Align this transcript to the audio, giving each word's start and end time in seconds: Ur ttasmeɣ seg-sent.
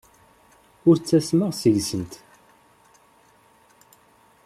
Ur 0.87 0.95
ttasmeɣ 0.97 1.51
seg-sent. 1.55 2.13